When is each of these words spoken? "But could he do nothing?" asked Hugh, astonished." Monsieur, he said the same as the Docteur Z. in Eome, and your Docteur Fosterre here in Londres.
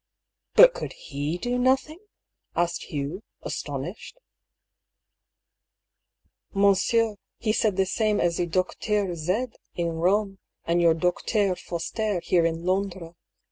"But 0.55 0.73
could 0.73 0.93
he 0.93 1.37
do 1.37 1.59
nothing?" 1.59 1.99
asked 2.55 2.85
Hugh, 2.85 3.21
astonished." 3.43 4.17
Monsieur, 6.55 7.17
he 7.37 7.53
said 7.53 7.75
the 7.77 7.85
same 7.85 8.19
as 8.19 8.37
the 8.37 8.47
Docteur 8.47 9.13
Z. 9.13 9.31
in 9.75 9.89
Eome, 9.89 10.39
and 10.65 10.81
your 10.81 10.95
Docteur 10.95 11.53
Fosterre 11.55 12.19
here 12.23 12.47
in 12.47 12.65
Londres. 12.65 13.13